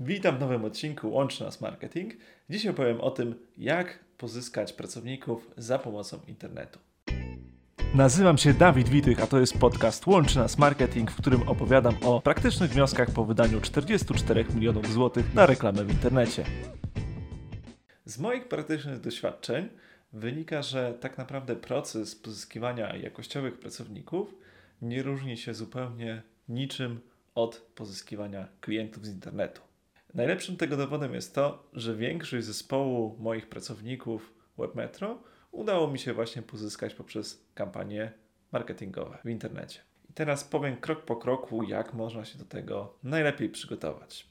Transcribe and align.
Witam 0.00 0.36
w 0.36 0.40
nowym 0.40 0.64
odcinku 0.64 1.10
Łączy 1.10 1.44
Nas 1.44 1.60
Marketing. 1.60 2.12
Dzisiaj 2.50 2.70
opowiem 2.70 3.00
o 3.00 3.10
tym, 3.10 3.34
jak 3.58 3.98
pozyskać 4.18 4.72
pracowników 4.72 5.50
za 5.56 5.78
pomocą 5.78 6.20
internetu. 6.28 6.78
Nazywam 7.94 8.38
się 8.38 8.54
Dawid 8.54 8.88
Witych, 8.88 9.22
a 9.22 9.26
to 9.26 9.40
jest 9.40 9.58
podcast 9.58 10.06
Łączy 10.06 10.38
Nas 10.38 10.58
Marketing, 10.58 11.10
w 11.10 11.16
którym 11.16 11.48
opowiadam 11.48 11.96
o 12.02 12.20
praktycznych 12.20 12.70
wnioskach 12.70 13.10
po 13.10 13.24
wydaniu 13.24 13.60
44 13.60 14.44
milionów 14.54 14.92
złotych 14.92 15.34
na 15.34 15.46
reklamę 15.46 15.84
w 15.84 15.90
internecie. 15.90 16.44
Z 18.04 18.18
moich 18.18 18.48
praktycznych 18.48 19.00
doświadczeń 19.00 19.68
wynika, 20.12 20.62
że 20.62 20.94
tak 21.00 21.18
naprawdę 21.18 21.56
proces 21.56 22.16
pozyskiwania 22.16 22.96
jakościowych 22.96 23.58
pracowników 23.58 24.34
nie 24.82 25.02
różni 25.02 25.36
się 25.36 25.54
zupełnie 25.54 26.22
niczym 26.48 27.00
od 27.34 27.56
pozyskiwania 27.74 28.48
klientów 28.60 29.06
z 29.06 29.08
internetu. 29.08 29.73
Najlepszym 30.14 30.56
tego 30.56 30.76
dowodem 30.76 31.14
jest 31.14 31.34
to, 31.34 31.68
że 31.72 31.96
większość 31.96 32.46
zespołu 32.46 33.16
moich 33.18 33.48
pracowników 33.48 34.34
WebMetro 34.58 35.18
udało 35.52 35.90
mi 35.90 35.98
się 35.98 36.12
właśnie 36.12 36.42
pozyskać 36.42 36.94
poprzez 36.94 37.46
kampanie 37.54 38.12
marketingowe 38.52 39.18
w 39.24 39.28
internecie. 39.28 39.80
I 40.10 40.12
teraz 40.12 40.44
powiem 40.44 40.76
krok 40.76 41.04
po 41.04 41.16
kroku, 41.16 41.62
jak 41.62 41.94
można 41.94 42.24
się 42.24 42.38
do 42.38 42.44
tego 42.44 42.94
najlepiej 43.02 43.48
przygotować. 43.48 44.26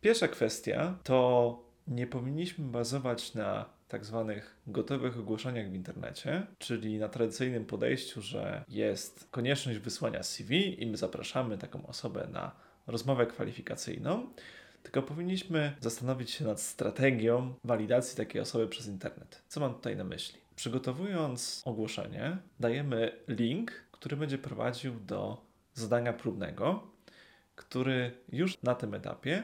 Pierwsza 0.00 0.28
kwestia 0.28 0.98
to 1.02 1.62
nie 1.86 2.06
powinniśmy 2.06 2.64
bazować 2.64 3.34
na 3.34 3.64
tak 3.88 4.04
zwanych 4.04 4.56
gotowych 4.66 5.18
ogłoszeniach 5.18 5.70
w 5.70 5.74
internecie, 5.74 6.46
czyli 6.58 6.98
na 6.98 7.08
tradycyjnym 7.08 7.66
podejściu, 7.66 8.22
że 8.22 8.64
jest 8.68 9.28
konieczność 9.30 9.78
wysłania 9.78 10.22
CV 10.22 10.82
i 10.82 10.86
my 10.86 10.96
zapraszamy 10.96 11.58
taką 11.58 11.86
osobę 11.86 12.28
na 12.32 12.52
rozmowę 12.86 13.26
kwalifikacyjną, 13.26 14.26
tylko 14.82 15.02
powinniśmy 15.02 15.76
zastanowić 15.80 16.30
się 16.30 16.44
nad 16.44 16.60
strategią 16.60 17.54
walidacji 17.64 18.16
takiej 18.16 18.40
osoby 18.40 18.68
przez 18.68 18.86
internet. 18.86 19.42
Co 19.48 19.60
mam 19.60 19.74
tutaj 19.74 19.96
na 19.96 20.04
myśli? 20.04 20.40
Przygotowując 20.56 21.62
ogłoszenie, 21.64 22.38
dajemy 22.60 23.12
link, 23.28 23.72
który 23.92 24.16
będzie 24.16 24.38
prowadził 24.38 25.00
do 25.00 25.44
zadania 25.74 26.12
próbnego, 26.12 26.82
który 27.56 28.12
już 28.32 28.62
na 28.62 28.74
tym 28.74 28.94
etapie 28.94 29.42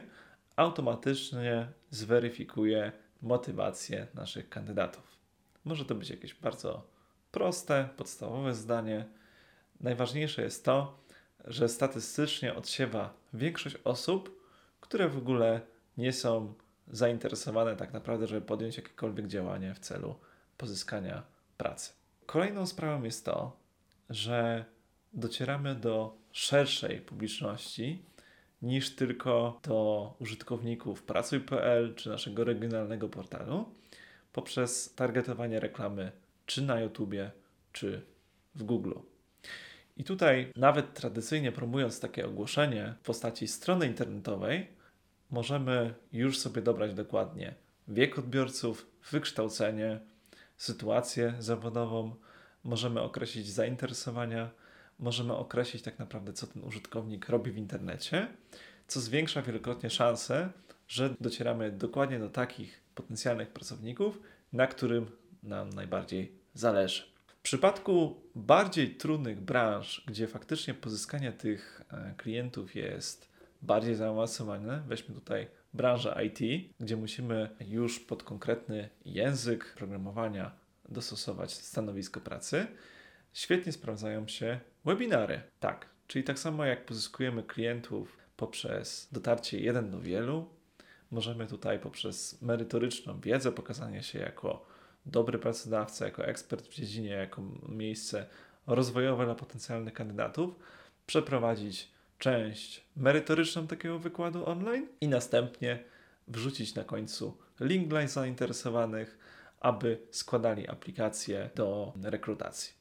automatycznie 0.55 1.67
zweryfikuje 1.89 2.91
motywację 3.21 4.07
naszych 4.13 4.49
kandydatów. 4.49 5.17
Może 5.65 5.85
to 5.85 5.95
być 5.95 6.09
jakieś 6.09 6.33
bardzo 6.33 6.87
proste, 7.31 7.89
podstawowe 7.97 8.53
zdanie. 8.53 9.05
Najważniejsze 9.79 10.41
jest 10.41 10.65
to, 10.65 10.99
że 11.45 11.69
statystycznie 11.69 12.55
odsiewa 12.55 13.13
większość 13.33 13.75
osób, 13.83 14.36
które 14.79 15.09
w 15.09 15.17
ogóle 15.17 15.61
nie 15.97 16.13
są 16.13 16.53
zainteresowane 16.87 17.75
tak 17.75 17.93
naprawdę, 17.93 18.27
żeby 18.27 18.41
podjąć 18.41 18.77
jakiekolwiek 18.77 19.27
działanie 19.27 19.73
w 19.73 19.79
celu 19.79 20.15
pozyskania 20.57 21.23
pracy. 21.57 21.93
Kolejną 22.25 22.65
sprawą 22.65 23.03
jest 23.03 23.25
to, 23.25 23.57
że 24.09 24.65
docieramy 25.13 25.75
do 25.75 26.17
szerszej 26.31 27.01
publiczności 27.01 28.05
niż 28.61 28.95
tylko 28.95 29.59
do 29.63 30.13
użytkowników 30.19 31.03
pracuj.pl 31.03 31.95
czy 31.95 32.09
naszego 32.09 32.43
regionalnego 32.43 33.09
portalu 33.09 33.65
poprzez 34.33 34.93
targetowanie 34.95 35.59
reklamy 35.59 36.11
czy 36.45 36.61
na 36.61 36.79
YouTubie, 36.79 37.31
czy 37.73 38.01
w 38.55 38.63
Google. 38.63 38.93
I 39.97 40.03
tutaj, 40.03 40.51
nawet 40.55 40.93
tradycyjnie 40.93 41.51
promując 41.51 41.99
takie 41.99 42.25
ogłoszenie 42.25 42.93
w 43.01 43.05
postaci 43.05 43.47
strony 43.47 43.85
internetowej, 43.87 44.67
możemy 45.31 45.93
już 46.13 46.39
sobie 46.39 46.61
dobrać 46.61 46.93
dokładnie 46.93 47.55
wiek 47.87 48.19
odbiorców, 48.19 48.87
wykształcenie, 49.11 49.99
sytuację 50.57 51.33
zawodową, 51.39 52.15
możemy 52.63 53.01
określić 53.01 53.47
zainteresowania, 53.47 54.49
możemy 54.99 55.33
określić 55.33 55.83
tak 55.83 55.99
naprawdę, 55.99 56.33
co 56.33 56.47
ten 56.47 56.63
użytkownik 56.63 57.29
robi 57.29 57.51
w 57.51 57.57
internecie, 57.57 58.27
co 58.87 58.99
zwiększa 58.99 59.41
wielokrotnie 59.41 59.89
szanse, 59.89 60.49
że 60.87 61.15
docieramy 61.21 61.71
dokładnie 61.71 62.19
do 62.19 62.29
takich 62.29 62.81
potencjalnych 62.95 63.49
pracowników, 63.49 64.19
na 64.53 64.67
którym 64.67 65.11
nam 65.43 65.69
najbardziej 65.69 66.31
zależy. 66.53 67.16
Przypadku 67.47 68.21
bardziej 68.35 68.95
trudnych 68.95 69.41
branż, 69.41 70.03
gdzie 70.07 70.27
faktycznie 70.27 70.73
pozyskanie 70.73 71.31
tych 71.31 71.81
e, 71.89 72.13
klientów 72.17 72.75
jest 72.75 73.29
bardziej 73.61 73.95
zaawansowane, 73.95 74.83
weźmy 74.87 75.15
tutaj 75.15 75.47
branżę 75.73 76.19
IT, 76.25 76.69
gdzie 76.79 76.97
musimy 76.97 77.49
już 77.67 77.99
pod 77.99 78.23
konkretny 78.23 78.89
język 79.05 79.73
programowania 79.77 80.51
dostosować 80.89 81.53
stanowisko 81.53 82.21
pracy, 82.21 82.67
świetnie 83.33 83.71
sprawdzają 83.71 84.27
się 84.27 84.59
webinary. 84.85 85.41
Tak, 85.59 85.89
czyli 86.07 86.23
tak 86.23 86.39
samo 86.39 86.65
jak 86.65 86.85
pozyskujemy 86.85 87.43
klientów 87.43 88.17
poprzez 88.37 89.07
dotarcie 89.11 89.59
jeden 89.59 89.91
do 89.91 89.99
wielu, 89.99 90.49
możemy 91.11 91.47
tutaj 91.47 91.79
poprzez 91.79 92.41
merytoryczną 92.41 93.19
wiedzę, 93.19 93.51
pokazanie 93.51 94.03
się 94.03 94.19
jako 94.19 94.76
dobry 95.07 95.39
pracodawca, 95.39 96.05
jako 96.05 96.25
ekspert 96.25 96.67
w 96.67 96.73
dziedzinie, 96.73 97.09
jako 97.09 97.41
miejsce 97.69 98.25
rozwojowe 98.67 99.25
dla 99.25 99.35
potencjalnych 99.35 99.93
kandydatów, 99.93 100.55
przeprowadzić 101.05 101.91
część 102.17 102.85
merytoryczną 102.95 103.67
takiego 103.67 103.99
wykładu 103.99 104.49
online 104.49 104.87
i 105.01 105.07
następnie 105.07 105.83
wrzucić 106.27 106.75
na 106.75 106.83
końcu 106.83 107.37
link 107.59 107.87
dla 107.87 108.07
zainteresowanych, 108.07 109.17
aby 109.59 109.99
składali 110.11 110.67
aplikacje 110.67 111.49
do 111.55 111.93
rekrutacji. 112.03 112.73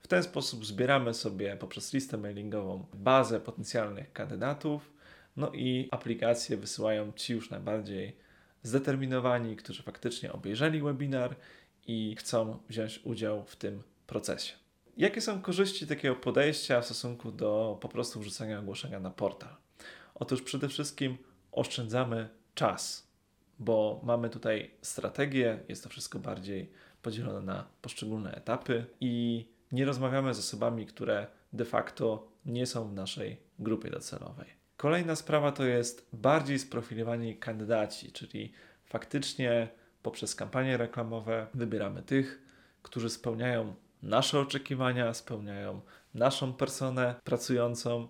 W 0.00 0.06
ten 0.06 0.22
sposób 0.22 0.66
zbieramy 0.66 1.14
sobie 1.14 1.56
poprzez 1.56 1.92
listę 1.92 2.16
mailingową 2.16 2.86
bazę 2.94 3.40
potencjalnych 3.40 4.12
kandydatów, 4.12 4.92
no 5.36 5.52
i 5.52 5.88
aplikacje 5.90 6.56
wysyłają 6.56 7.12
Ci 7.12 7.32
już 7.32 7.50
najbardziej 7.50 8.16
zdeterminowani, 8.62 9.56
którzy 9.56 9.82
faktycznie 9.82 10.32
obejrzeli 10.32 10.82
webinar 10.82 11.36
i 11.86 12.16
chcą 12.18 12.58
wziąć 12.68 13.00
udział 13.04 13.44
w 13.44 13.56
tym 13.56 13.82
procesie. 14.06 14.54
Jakie 14.96 15.20
są 15.20 15.42
korzyści 15.42 15.86
takiego 15.86 16.16
podejścia 16.16 16.80
w 16.80 16.84
stosunku 16.84 17.32
do 17.32 17.78
po 17.80 17.88
prostu 17.88 18.20
wrzucania 18.20 18.58
ogłoszenia 18.58 19.00
na 19.00 19.10
portal? 19.10 19.56
Otóż 20.14 20.42
przede 20.42 20.68
wszystkim 20.68 21.18
oszczędzamy 21.52 22.28
czas, 22.54 23.08
bo 23.58 24.00
mamy 24.04 24.30
tutaj 24.30 24.70
strategię, 24.82 25.60
jest 25.68 25.82
to 25.82 25.88
wszystko 25.88 26.18
bardziej 26.18 26.70
podzielone 27.02 27.40
na 27.40 27.66
poszczególne 27.82 28.34
etapy 28.34 28.86
i 29.00 29.44
nie 29.72 29.84
rozmawiamy 29.84 30.34
z 30.34 30.38
osobami, 30.38 30.86
które 30.86 31.26
de 31.52 31.64
facto 31.64 32.28
nie 32.46 32.66
są 32.66 32.88
w 32.88 32.92
naszej 32.92 33.36
grupie 33.58 33.90
docelowej. 33.90 34.57
Kolejna 34.78 35.16
sprawa 35.16 35.52
to 35.52 35.64
jest 35.64 36.08
bardziej 36.12 36.58
sprofilowani 36.58 37.36
kandydaci, 37.36 38.12
czyli 38.12 38.52
faktycznie 38.84 39.68
poprzez 40.02 40.34
kampanie 40.34 40.76
reklamowe 40.76 41.46
wybieramy 41.54 42.02
tych, 42.02 42.42
którzy 42.82 43.10
spełniają 43.10 43.74
nasze 44.02 44.40
oczekiwania, 44.40 45.14
spełniają 45.14 45.80
naszą 46.14 46.52
personę 46.52 47.14
pracującą. 47.24 48.08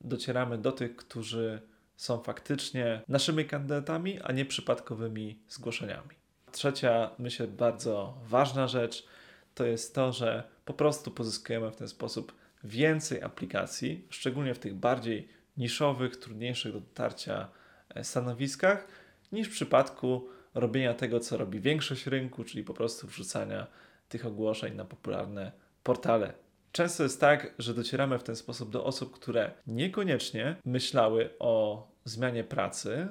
Docieramy 0.00 0.58
do 0.58 0.72
tych, 0.72 0.96
którzy 0.96 1.62
są 1.96 2.22
faktycznie 2.22 3.02
naszymi 3.08 3.44
kandydatami, 3.44 4.20
a 4.20 4.32
nie 4.32 4.44
przypadkowymi 4.44 5.38
zgłoszeniami. 5.48 6.16
Trzecia, 6.52 7.10
myślę, 7.18 7.46
bardzo 7.46 8.18
ważna 8.24 8.68
rzecz 8.68 9.06
to 9.54 9.64
jest 9.64 9.94
to, 9.94 10.12
że 10.12 10.48
po 10.64 10.74
prostu 10.74 11.10
pozyskujemy 11.10 11.70
w 11.70 11.76
ten 11.76 11.88
sposób 11.88 12.32
więcej 12.64 13.22
aplikacji, 13.22 14.06
szczególnie 14.10 14.54
w 14.54 14.58
tych 14.58 14.74
bardziej 14.74 15.35
niszowych, 15.56 16.16
trudniejszych 16.16 16.72
do 16.72 16.80
dotarcia 16.80 17.48
e, 17.94 18.04
stanowiskach, 18.04 18.88
niż 19.32 19.48
w 19.48 19.52
przypadku 19.52 20.28
robienia 20.54 20.94
tego, 20.94 21.20
co 21.20 21.36
robi 21.36 21.60
większość 21.60 22.06
rynku, 22.06 22.44
czyli 22.44 22.64
po 22.64 22.74
prostu 22.74 23.06
wrzucania 23.06 23.66
tych 24.08 24.26
ogłoszeń 24.26 24.74
na 24.74 24.84
popularne 24.84 25.52
portale. 25.82 26.32
Często 26.72 27.02
jest 27.02 27.20
tak, 27.20 27.54
że 27.58 27.74
docieramy 27.74 28.18
w 28.18 28.22
ten 28.22 28.36
sposób 28.36 28.70
do 28.70 28.84
osób, 28.84 29.14
które 29.14 29.50
niekoniecznie 29.66 30.56
myślały 30.64 31.30
o 31.38 31.86
zmianie 32.04 32.44
pracy, 32.44 33.08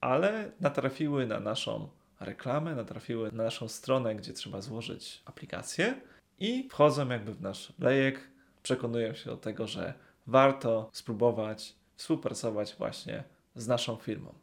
ale 0.00 0.50
natrafiły 0.60 1.26
na 1.26 1.40
naszą 1.40 1.88
reklamę, 2.20 2.74
natrafiły 2.74 3.32
na 3.32 3.44
naszą 3.44 3.68
stronę, 3.68 4.14
gdzie 4.14 4.32
trzeba 4.32 4.60
złożyć 4.60 5.22
aplikację 5.24 5.94
i 6.38 6.68
wchodzą 6.70 7.08
jakby 7.08 7.34
w 7.34 7.40
nasz 7.40 7.72
lejek, 7.78 8.20
przekonują 8.62 9.14
się 9.14 9.30
do 9.30 9.36
tego, 9.36 9.66
że 9.66 9.94
warto 10.28 10.90
spróbować 10.92 11.74
współpracować 11.96 12.74
właśnie 12.78 13.24
z 13.54 13.68
naszą 13.68 13.96
firmą. 13.96 14.34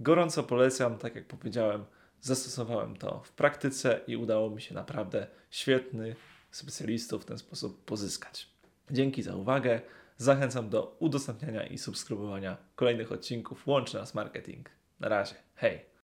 Gorąco 0.00 0.42
polecam, 0.42 0.98
tak 0.98 1.14
jak 1.14 1.26
powiedziałem, 1.26 1.84
Zastosowałem 2.22 2.96
to 2.96 3.22
w 3.24 3.32
praktyce 3.32 4.00
i 4.06 4.16
udało 4.16 4.50
mi 4.50 4.60
się 4.60 4.74
naprawdę 4.74 5.26
świetnych 5.50 6.16
specjalistów 6.50 7.22
w 7.22 7.24
ten 7.24 7.38
sposób 7.38 7.84
pozyskać. 7.84 8.48
Dzięki 8.90 9.22
za 9.22 9.36
uwagę. 9.36 9.80
Zachęcam 10.16 10.68
do 10.68 10.96
udostępniania 10.98 11.66
i 11.66 11.78
subskrybowania 11.78 12.56
kolejnych 12.74 13.12
odcinków 13.12 13.66
Łączy 13.66 13.96
Nas 13.96 14.14
Marketing. 14.14 14.70
Na 15.00 15.08
razie, 15.08 15.34
hej! 15.54 15.91